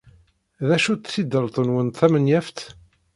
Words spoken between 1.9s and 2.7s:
tamenyaft?